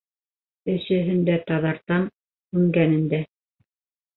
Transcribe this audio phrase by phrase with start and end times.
[0.73, 2.09] Өсөһөн дә таҙартам,
[2.57, 3.21] һүнгәнен дә.